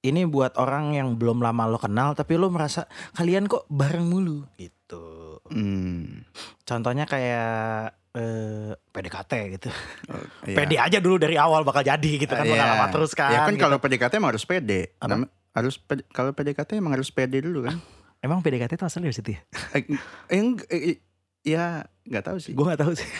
[0.00, 4.44] ini buat orang yang belum lama lo kenal tapi lo merasa kalian kok bareng mulu
[4.56, 5.36] gitu.
[5.46, 6.24] Hmm.
[6.62, 9.68] Contohnya kayak eh PDKT gitu.
[10.08, 10.56] Oh, iya.
[10.56, 12.52] Pede aja dulu dari awal bakal jadi gitu kan Iya.
[12.54, 13.30] bakal lama terus kan.
[13.30, 13.62] Ya kan gitu.
[13.62, 14.96] kalau PDKT emang harus pede.
[14.98, 17.76] Nama- harus pede- kalau PDKT emang harus pede dulu kan.
[18.20, 19.40] emang PDKT itu asalnya dari situ ya?
[19.76, 19.84] eh,
[20.30, 20.96] eh, eh, eh,
[21.44, 22.52] ya nggak tahu sih.
[22.52, 23.08] Gue gak tahu sih.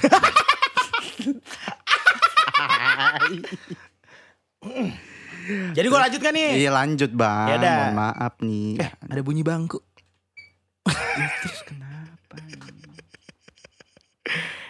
[5.74, 6.50] Jadi gue lanjut kan nih?
[6.62, 7.48] Iya lanjut bang.
[7.48, 7.76] Ya udah.
[7.80, 8.70] Mohon maaf nih.
[8.76, 9.78] Eh, ada bunyi bangku.
[10.84, 12.36] Terus kenapa?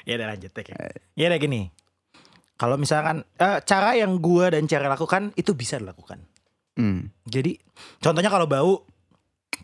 [0.07, 0.77] Ya udah lanjut ya.
[1.19, 1.63] Ya udah gini.
[2.55, 6.23] Kalau misalkan eh, cara yang gua dan cara lakukan itu bisa dilakukan.
[6.79, 7.11] Hmm.
[7.27, 7.59] Jadi
[7.99, 8.73] contohnya kalau bau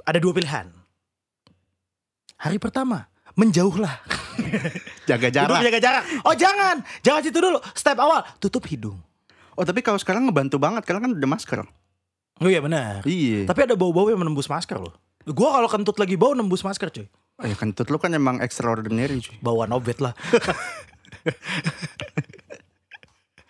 [0.07, 0.71] ada dua pilihan.
[2.39, 3.99] Hari pertama menjauhlah.
[5.09, 5.63] Jaga Duduk jarak.
[5.65, 6.03] jaga jarak.
[6.27, 7.57] Oh jangan, jangan situ dulu.
[7.73, 9.01] Step awal tutup hidung.
[9.57, 11.65] Oh tapi kalau sekarang ngebantu banget karena kan udah masker.
[12.43, 13.01] Oh iya benar.
[13.09, 13.49] Iya.
[13.49, 14.93] Tapi ada bau-bau yang menembus masker loh.
[15.25, 17.09] Gua kalau kentut lagi bau nembus masker cuy.
[17.41, 19.41] Oh, ya kentut lu kan emang extraordinary cuy.
[19.41, 20.13] Bauan obet lah.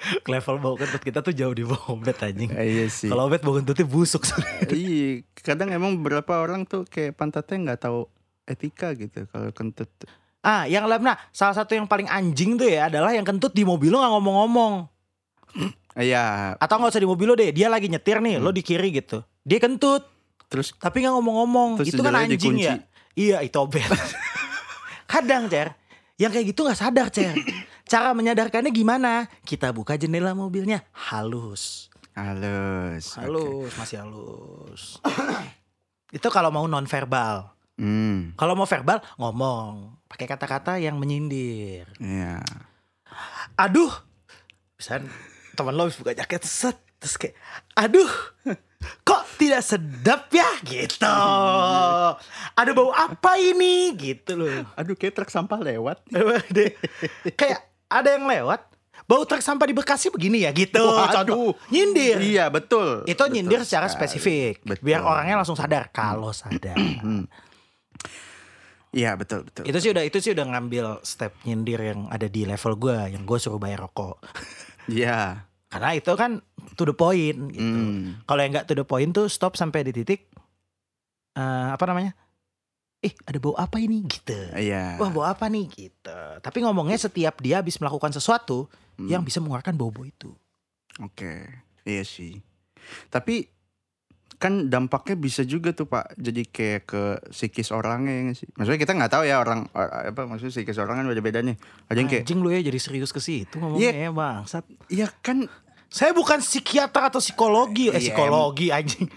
[0.33, 2.51] Level bau kentut kita tuh jauh di bau obet anjing.
[2.55, 3.11] Eh, iya sih.
[3.11, 4.23] Kalau obet bau kentutnya busuk
[4.73, 8.07] iya, kadang emang beberapa orang tuh kayak pantatnya nggak tahu
[8.47, 9.91] etika gitu kalau kentut.
[10.47, 13.91] Ah, yang nah, salah satu yang paling anjing tuh ya adalah yang kentut di mobil
[13.91, 14.75] lo nggak ngomong-ngomong.
[15.97, 18.93] Iya, Atau nggak usah di mobil lo deh, dia lagi nyetir nih, lo di kiri
[18.93, 19.25] gitu.
[19.49, 20.05] Dia kentut,
[20.53, 21.81] terus tapi nggak ngomong-ngomong.
[21.81, 22.69] Itu kan anjing dikunci.
[22.69, 22.77] ya.
[23.17, 23.81] Iya, itu obet.
[25.11, 25.73] Kadang, Cer,
[26.21, 27.33] yang kayak gitu nggak sadar, Cer.
[27.87, 29.31] Cara menyadarkannya gimana?
[29.47, 31.87] Kita buka jendela mobilnya halus.
[32.19, 33.15] halus.
[33.15, 34.99] Halus, masih halus.
[36.17, 37.55] itu kalau mau non verbal.
[37.77, 41.85] Hmm, Kalau mau verbal ngomong pakai kata-kata yang menyindir.
[42.01, 42.41] iya.
[43.55, 43.93] Aduh,
[44.75, 44.99] bisa
[45.55, 47.37] teman lo habis buka jaket set terus kayak
[47.77, 48.09] aduh
[49.05, 51.05] kok tidak sedap ya gitu.
[52.61, 54.65] Ada bau apa ini gitu loh.
[54.75, 56.01] Aduh, kayak truk sampah lewat.
[56.49, 56.73] Deh.
[57.41, 58.61] kayak ada yang lewat
[59.05, 60.81] bau truk sampah di Bekasi begini ya gitu.
[60.81, 61.13] Waduh.
[61.13, 61.37] Contoh
[61.69, 62.19] nyindir.
[62.19, 63.05] Iya, betul.
[63.05, 64.11] Itu Betul nyindir secara sekali.
[64.11, 64.83] spesifik Betul.
[64.83, 66.75] biar orangnya langsung sadar kalau sadar.
[68.91, 69.69] Iya, betul, betul.
[69.69, 73.29] itu sih udah itu sih udah ngambil step nyindir yang ada di level gue yang
[73.29, 74.17] gue suruh bayar rokok
[74.89, 75.45] Iya.
[75.69, 76.41] karena itu kan
[76.73, 78.25] to the point gitu Hmm.
[78.25, 80.33] kalau yang nggak to the point tuh stop sampai di titik
[81.35, 82.17] eh, apa namanya
[82.99, 84.97] ih ada bau apa ini gitu Iya.
[84.97, 89.07] wah bau apa nih gitu tapi ngomongnya setiap dia habis melakukan sesuatu Hmm.
[89.07, 90.33] yang bisa mengeluarkan bau-bau itu
[90.97, 91.45] Oke,
[91.85, 92.41] iya sih.
[93.07, 93.45] Tapi
[94.37, 96.17] kan dampaknya bisa juga tuh Pak.
[96.17, 98.49] Jadi kayak ke psikis orangnya ya nggak sih.
[98.51, 101.57] Maksudnya kita nggak tahu ya orang or- apa maksudnya psikis orang kan beda-beda nih.
[101.87, 105.45] Ada yang kayak anjing lu ya jadi serius ke situ ngomongnya ya bangsat iya kan
[105.97, 109.09] saya bukan psikiater atau psikologi eh Iya, psikologi anjing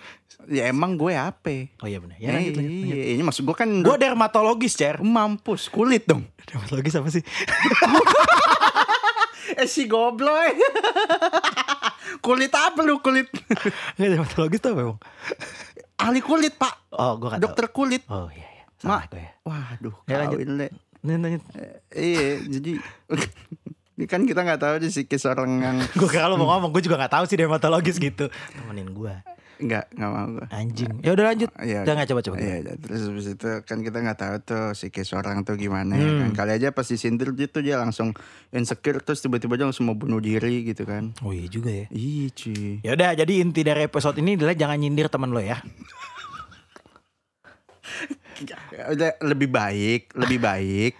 [0.47, 1.67] ya emang gue apa?
[1.77, 2.95] oh iya benar ya lanjut, lanjut, lanjut.
[2.95, 6.23] Iya, ini maksud gue kan gue dermatologis cer mampus kulit dong.
[6.47, 7.21] dermatologis apa sih
[9.51, 10.53] Eh si gobloy.
[12.25, 13.25] kulit apa lu kulit?
[13.97, 14.99] Nggak dermatologis tuh apa emang?
[15.99, 16.93] Ahli kulit Pak.
[16.93, 18.05] Oh, gue Dokter kulit.
[18.05, 18.13] tahu.
[18.15, 18.63] Oh iya, iya.
[18.77, 19.31] Salah Ma- gue ya.
[19.43, 20.37] Waduh, Ya, lanjut.
[20.45, 20.67] le.
[21.01, 21.41] Lanjut.
[21.89, 22.71] Iya, jadi
[24.05, 27.11] kan kita nggak tahu sih psikis orang yang Gue lo mau ngomong, gue juga gak
[27.11, 28.29] tahu sih dermatologis gitu.
[28.29, 29.15] Temenin gue.
[29.59, 30.45] nggak nggak mau gue.
[30.55, 31.03] Anjing.
[31.03, 31.49] Ya udah lanjut.
[31.59, 31.83] Iya.
[31.83, 32.35] Udah gak coba-coba.
[32.39, 32.73] Iya, iya.
[32.79, 36.19] terus habis itu kan kita nggak tahu tuh psikis orang tuh gimana ya Hmm.
[36.31, 36.47] kan.
[36.47, 38.15] Kali aja pas disindir gitu dia langsung
[38.49, 41.11] insecure terus tiba-tiba dia langsung mau bunuh diri gitu kan.
[41.19, 41.91] Oh iya juga ya.
[41.91, 42.79] Ih, cuy.
[42.79, 45.59] Ya udah, jadi inti dari episode ini adalah jangan nyindir teman lo ya.
[48.89, 50.93] Udah lebih baik, lebih baik.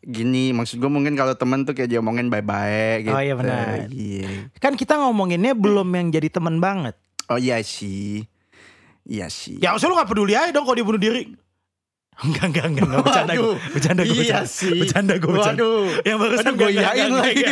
[0.00, 3.12] Gini, maksud gue mungkin kalau temen tuh kayak diomongin baik-baik gitu.
[3.12, 3.84] Oh, iya benar.
[3.92, 4.48] Iya.
[4.56, 6.96] Kan kita ngomonginnya belum yang jadi teman banget.
[7.28, 8.24] Oh iya sih.
[9.04, 9.60] Iya sih.
[9.60, 11.28] Ya usah lo gak peduli aja dong kalau dia bunuh diri.
[12.20, 13.04] Enggak, enggak, enggak, enggak.
[13.04, 13.54] Bercanda gue.
[13.72, 14.12] Bercanda gue.
[14.12, 14.48] iya bercanda.
[14.48, 14.80] sih.
[14.84, 15.32] Bercanda gue.
[15.32, 15.62] Bercanda.
[15.64, 15.84] Waduh.
[16.04, 17.44] Yang barusan Aduh, gue iyain lagi.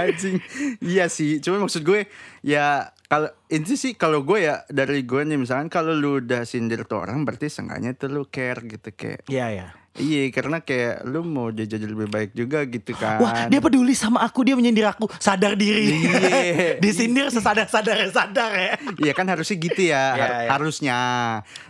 [0.00, 0.36] Anjing.
[0.80, 1.30] Iya sih.
[1.44, 2.08] Cuma maksud gue
[2.40, 6.88] ya kalau ini sih kalau gue ya dari gue nih misalkan kalau lu udah sindir
[6.88, 9.68] tuh orang berarti seenggaknya tuh lu care gitu kayak Iya, iya.
[9.94, 13.18] Iya karena kayak lu mau jadi jadi lebih baik juga gitu kan.
[13.18, 15.06] Wah dia peduli sama aku Dia menyindir aku.
[15.16, 15.86] Sadar diri.
[15.88, 16.76] Iya.
[16.82, 18.74] Disindir sesadar-sadar Sadar ya.
[18.98, 20.48] Iya kan harusnya gitu ya, Iya, har- iya.
[20.50, 20.98] harusnya.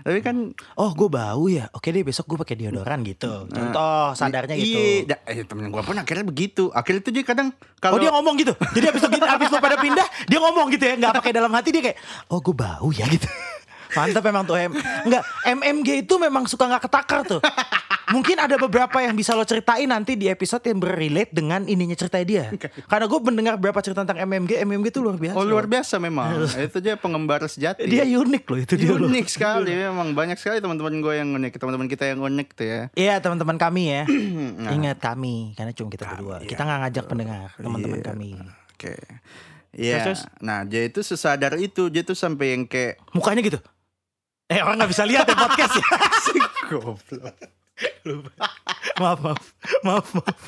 [0.00, 0.37] Tapi kan
[0.74, 1.68] Oh gue bau ya.
[1.70, 3.44] Oke deh besok gue pakai deodoran gitu.
[3.46, 4.72] Contoh sadarnya gitu.
[4.72, 6.68] Iya, da- eh, temen gue pun akhirnya begitu.
[6.70, 8.56] Akhirnya tuh dia kadang Oh kalau dia ngomong gitu.
[8.72, 10.94] Jadi abis lo, abis lo pada pindah Dia ngomong gitu ya.
[10.98, 13.28] Gak pakai dalam hati dia kayak Oh gue bau ya gitu.
[13.94, 17.38] Mantap emang tuh M Enggak MMG itu memang suka gak ketakar tuh
[18.07, 22.21] Mungkin ada beberapa yang bisa lo ceritain nanti di episode yang berrelate dengan ininya cerita
[22.21, 22.53] dia.
[22.85, 25.35] Karena gue mendengar beberapa cerita tentang MMG, MMG itu luar biasa.
[25.35, 26.45] Oh luar biasa memang.
[26.69, 27.85] itu dia pengembara sejati.
[27.85, 29.07] Dia unik loh itu dia loh.
[29.07, 32.81] unik sekali memang banyak sekali teman-teman gue yang unik teman-teman kita yang unik tuh ya
[32.93, 34.03] Iya teman-teman kami ya.
[34.77, 36.37] Ingat kami karena cuma kita berdua.
[36.40, 38.07] Kita nggak ngajak pendengar teman-teman Iya.
[38.07, 38.29] kami.
[38.71, 38.95] oke
[39.75, 40.38] Iya, Terus, terus?
[40.38, 43.59] nah dia itu sesadar itu dia tuh sampai yang kayak Mukanya gitu.
[44.47, 45.87] Eh orang nggak bisa lihat ya podcast ya.
[46.71, 47.35] goblok.
[49.00, 49.42] Maaf maaf
[49.82, 50.42] maaf maaf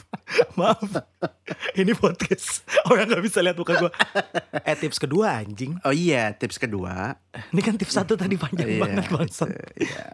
[0.55, 0.91] maaf.
[1.75, 3.93] Ini podcast orang nggak bisa lihat muka gue.
[4.63, 5.75] Eh tips kedua anjing.
[5.83, 7.19] Oh iya, tips kedua.
[7.51, 9.49] Ini kan tips satu tadi panjang Iya, banget bangsat.
[9.51, 10.07] itu, iya.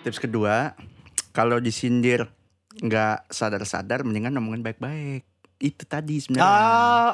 [0.00, 0.72] Tips kedua,
[1.34, 2.30] kalau disindir
[2.78, 5.26] nggak sadar-sadar, mendingan ngomongin baik-baik.
[5.58, 6.46] Itu tadi sebenarnya.
[6.46, 7.12] Ah,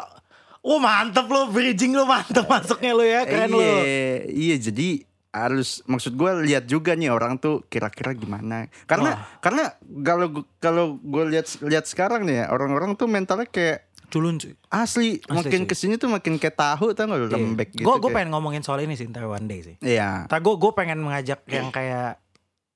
[0.60, 3.58] oh mantep lo bridging lo mantep masuknya lo ya keren lo.
[3.58, 5.02] iya, iya jadi
[5.32, 9.40] harus maksud gue lihat juga nih orang tuh kira-kira gimana karena Wah.
[9.40, 9.64] karena
[10.04, 10.26] kalau
[10.60, 14.52] kalau gue lihat lihat sekarang nih ya orang-orang tuh mentalnya kayak Culun cuy.
[14.68, 15.72] asli, makin cuy.
[15.72, 18.60] ke sini tuh makin kayak tahu tau gak lu lembek gitu Gue gue pengen ngomongin
[18.60, 19.76] soal ini sih ntar one day sih.
[19.80, 22.20] iya Ntar gue gue pengen mengajak yang kayak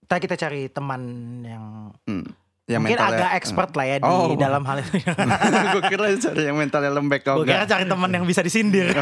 [0.09, 1.03] Ntar kita cari teman
[1.45, 2.46] yang hmm.
[2.67, 4.35] Yang mungkin mentalnya- agak expert lah ya di Oh.
[4.35, 4.99] dalam hal itu.
[5.73, 8.91] gue kira cari yang mentalnya lembek kau gue kira cari teman yang bisa disindir.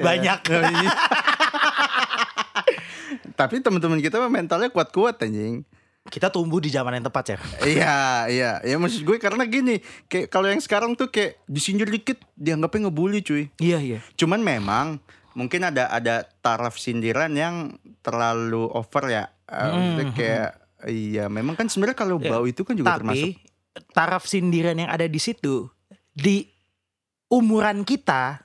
[0.00, 0.40] Banyak.
[3.36, 5.60] tapi teman-teman kita mentalnya kuat-kuat anjing.
[6.06, 7.38] Kita tumbuh di zaman yang tepat ya.
[7.66, 7.98] iya,
[8.30, 8.50] iya.
[8.62, 13.20] Ya maksud gue karena gini, kayak kalau yang sekarang tuh kayak disindir dikit dianggapnya ngebully
[13.20, 13.50] cuy.
[13.58, 13.98] Iya iya.
[14.14, 15.02] Cuman memang
[15.34, 19.24] mungkin ada ada taraf sindiran yang terlalu over ya.
[19.44, 20.50] Uh, maksudnya kayak
[20.84, 24.92] iya, memang kan sebenarnya kalau Ya, bau itu kan juga termasuk Tapi taraf sindiran yang
[24.92, 25.68] ada di situ
[26.12, 26.44] di
[27.32, 28.40] umuran kita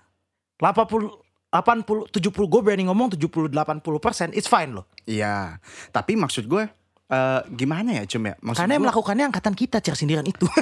[0.60, 1.12] 80
[1.52, 4.88] 80 70 gue berani ngomong 70 80 persen it's fine loh.
[5.04, 5.60] Iya.
[5.92, 6.64] Tapi maksud gue
[7.12, 8.36] eh gimana ya Cum ya?
[8.38, 10.48] Maksud Karena yang gue- melakukannya angkatan kita cara sindiran itu.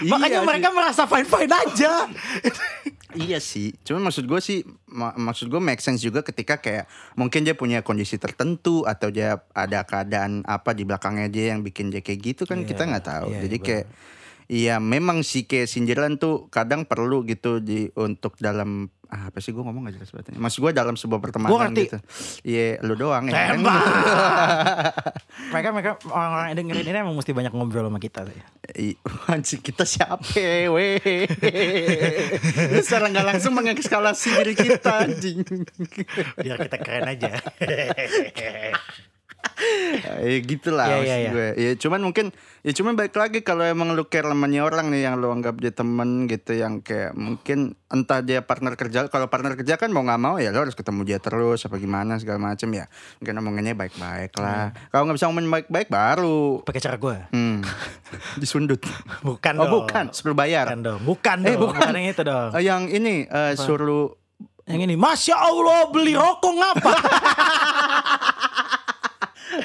[0.00, 0.46] Iya Makanya sih.
[0.46, 1.92] mereka merasa fine fine aja.
[3.14, 7.46] Iya sih, cuman maksud gue sih, ma- maksud gue make sense juga ketika kayak mungkin
[7.46, 12.02] dia punya kondisi tertentu atau dia ada keadaan apa di belakangnya dia yang bikin dia
[12.02, 13.28] kayak gitu kan Iya, kita nggak tahu.
[13.30, 13.84] iya, Jadi iya, kayak,
[14.48, 19.54] iya memang sih kayak sindiran tuh kadang perlu gitu di untuk dalam ah, apa sih
[19.54, 20.34] gue ngomong gak jelas banget.
[20.34, 21.86] Maksud gue dalam sebuah pertemanan Gua ngerti.
[21.86, 21.98] gitu.
[22.42, 23.54] Iya, lu doang ya.
[23.54, 23.78] Tembak.
[25.54, 28.42] mereka mereka orang-orang yang dengerin ini emang mesti banyak ngobrol sama kita sih.
[29.32, 30.24] Anjing kita siapa
[30.72, 30.98] weh
[32.74, 35.44] Lu secara nggak langsung mengekskalasi diri kita anjing
[36.40, 37.38] Biar kita keren aja.
[40.20, 41.30] Ya gitu lah Iya, maksud iya, iya.
[41.30, 42.26] gue Ya cuman mungkin
[42.60, 45.70] Ya cuman balik lagi Kalau emang lu care temennya orang nih Yang lu anggap dia
[45.70, 50.18] temen gitu Yang kayak mungkin Entah dia partner kerja Kalau partner kerja kan mau gak
[50.18, 54.32] mau Ya lu harus ketemu dia terus Apa gimana segala macem ya Mungkin omongannya baik-baik
[54.36, 54.90] lah Iya.
[54.90, 57.16] Kalau gak bisa ngomongin baik-baik Baru Pakai cara gue.
[57.30, 57.62] Hmm
[58.40, 58.82] Disundut
[59.20, 59.72] Bukan Oh dong.
[59.82, 61.00] bukan Suruh bayar Bukan dong.
[61.04, 61.60] Bukan Eh, dong.
[61.62, 61.78] bukan.
[61.80, 62.50] Bukan yang itu dong.
[62.50, 64.08] Eh, Yang ini eh, Suruh
[64.64, 66.92] Yang ini, Masya Allah beli rokok ngapa?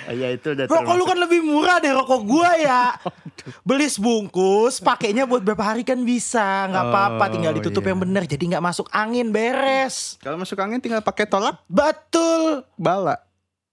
[0.10, 2.96] eh, Ya itu udah rokok lu kan lebih murah deh rokok gua ya.
[3.68, 7.24] Beli sebungkus, pakainya buat berapa hari kan bisa, nggak apa-apa.
[7.32, 7.90] Tinggal ditutup iya.
[7.96, 10.20] yang bener, jadi nggak masuk angin, beres.
[10.20, 12.68] Kalau masuk angin tinggal pakai tolak Betul.
[12.76, 13.18] bala.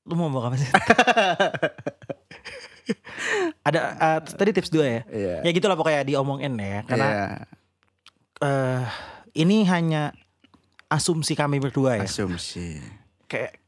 [0.06, 0.70] Lu mau ngomong apa sih?
[3.66, 5.02] Ada eh, tadi tips dua ya.
[5.10, 5.34] Iya.
[5.42, 6.86] Ya gitulah pokoknya diomongin ya.
[6.86, 7.26] Karena Iya,
[8.46, 8.82] eh,
[9.42, 10.14] ini hanya
[10.86, 12.06] asumsi kami berdua ya.
[12.06, 12.78] asumsi.
[13.26, 13.58] kayak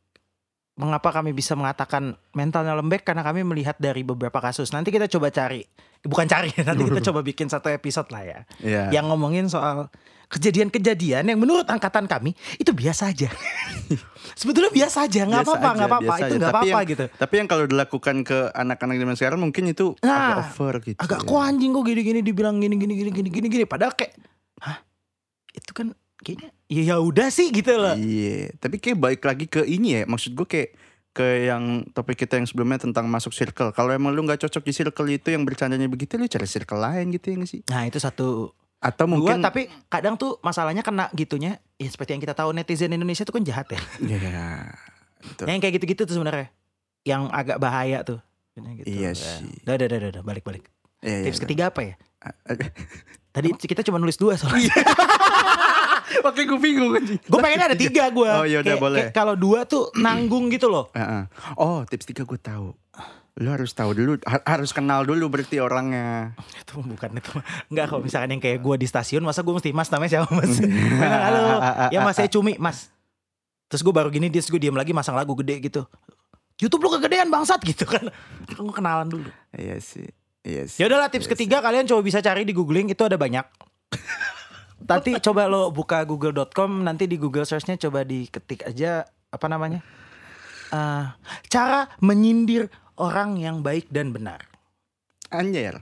[0.79, 4.71] mengapa kami bisa mengatakan mentalnya lembek karena kami melihat dari beberapa kasus.
[4.71, 5.67] Nanti kita coba cari,
[6.07, 8.83] bukan cari, nanti kita coba bikin satu episode lah ya, Iya.
[8.95, 9.91] yang ngomongin soal
[10.29, 13.33] kejadian-kejadian yang menurut angkatan kami itu biasa aja.
[14.39, 17.05] Sebetulnya biasa aja, nggak apa-apa, nggak apa-apa, itu nggak apa-apa gitu.
[17.11, 20.99] Tapi yang kalau dilakukan ke anak-anak zaman sekarang mungkin itu Nah, agak over gitu.
[21.01, 21.27] Agak ya.
[21.27, 24.15] kok anjing kok gini-gini dibilang gini gini gini gini gini gini padahal kayak
[24.63, 24.79] hah
[25.51, 27.95] itu kan kayaknya ya ya udah sih gitu loh.
[27.95, 30.03] Iya, tapi kayak balik lagi ke ini ya.
[30.05, 30.71] Maksud gue kayak
[31.11, 33.75] ke yang topik kita yang sebelumnya tentang masuk circle.
[33.75, 37.11] Kalau emang lu nggak cocok di circle itu yang bercandanya begitu, lu cari circle lain
[37.11, 37.61] gitu ya nggak sih?
[37.67, 42.23] Nah, itu satu Atau Dua, mungkin tapi kadang tuh masalahnya kena gitunya ya seperti yang
[42.23, 43.81] kita tahu netizen Indonesia tuh kan jahat ya.
[43.99, 44.71] Iya.
[45.19, 45.51] betul.
[45.51, 46.55] yang kayak gitu-gitu tuh sebenarnya
[47.03, 48.23] yang agak bahaya tuh.
[48.55, 48.87] Gitu.
[48.87, 49.19] Iya Ya.
[49.19, 49.51] sih.
[49.67, 50.71] Udah, udah, udah, udah, balik, balik.
[51.03, 51.45] Iya, iya, Tips iya.
[51.47, 51.95] ketiga apa ya?
[53.35, 54.71] Tadi kita cuma nulis dua soalnya.
[56.25, 57.05] Oke, gue bingung kan.
[57.05, 58.31] gue pengen ada tiga gue.
[58.31, 59.05] Oh, yaudah, boleh.
[59.11, 60.91] Kalau dua tuh nanggung gitu loh.
[60.93, 61.27] Heeh.
[61.55, 62.75] Oh, tips tiga gue tahu.
[63.39, 66.35] Lu harus tahu dulu, ha- harus kenal dulu berarti orangnya.
[66.59, 67.31] Itu bukan itu.
[67.71, 70.59] Enggak kalau misalkan yang kayak gue di stasiun masa gue mesti mas namanya siapa mas?
[71.31, 71.43] Halo,
[71.95, 72.91] ya mas saya cumi mas.
[73.71, 75.87] Terus gue baru gini dia gue diam lagi masang lagu gede gitu.
[76.59, 78.11] YouTube lu kegedean bangsat gitu kan.
[78.51, 79.31] Gue kenalan dulu.
[79.55, 80.11] Iya sih.
[80.43, 80.83] Iya sih.
[80.83, 83.47] Ya udahlah tips Iya ketiga kalian coba bisa cari di googling itu ada banyak.
[84.87, 89.83] Nanti coba lo buka google.com nanti di Google searchnya coba diketik aja apa namanya
[90.69, 91.05] Eh,
[91.49, 92.69] cara menyindir
[93.01, 94.45] orang yang baik dan benar.
[95.33, 95.81] Anjir.